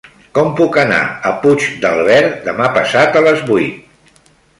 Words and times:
Com 0.35 0.47
puc 0.59 0.77
anar 0.83 1.01
a 1.31 1.33
Puigdàlber 1.43 2.17
demà 2.47 2.71
passat 2.79 3.21
a 3.21 3.23
les 3.27 3.45
vuit? 3.51 4.25